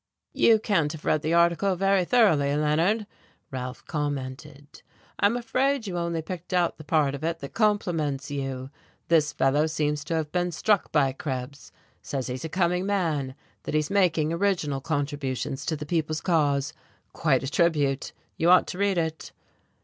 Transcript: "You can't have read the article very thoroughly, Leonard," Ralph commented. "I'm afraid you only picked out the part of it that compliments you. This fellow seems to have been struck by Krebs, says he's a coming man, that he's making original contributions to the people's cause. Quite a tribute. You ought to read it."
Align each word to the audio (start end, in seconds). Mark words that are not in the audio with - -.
"You 0.33 0.57
can't 0.57 0.91
have 0.93 1.05
read 1.05 1.21
the 1.21 1.35
article 1.35 1.75
very 1.75 2.05
thoroughly, 2.05 2.55
Leonard," 2.55 3.05
Ralph 3.51 3.85
commented. 3.85 4.81
"I'm 5.19 5.37
afraid 5.37 5.85
you 5.85 5.95
only 5.95 6.23
picked 6.23 6.53
out 6.55 6.79
the 6.79 6.83
part 6.83 7.13
of 7.13 7.23
it 7.23 7.37
that 7.37 7.53
compliments 7.53 8.31
you. 8.31 8.71
This 9.09 9.31
fellow 9.31 9.67
seems 9.67 10.03
to 10.05 10.15
have 10.15 10.31
been 10.31 10.51
struck 10.53 10.91
by 10.91 11.11
Krebs, 11.11 11.71
says 12.01 12.25
he's 12.25 12.43
a 12.43 12.49
coming 12.49 12.87
man, 12.87 13.35
that 13.61 13.75
he's 13.75 13.91
making 13.91 14.33
original 14.33 14.81
contributions 14.81 15.67
to 15.67 15.75
the 15.75 15.85
people's 15.85 16.19
cause. 16.21 16.73
Quite 17.13 17.43
a 17.43 17.47
tribute. 17.51 18.11
You 18.37 18.49
ought 18.49 18.65
to 18.69 18.79
read 18.79 18.97
it." 18.97 19.31